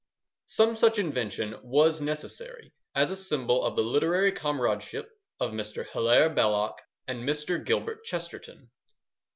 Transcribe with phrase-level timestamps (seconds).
[0.47, 5.87] Some such invention was necessary as a symbol of the literary comradeship of Mr.
[5.91, 7.63] Hilaire Belloc and Mr.
[7.63, 8.71] Gilbert Chesterton.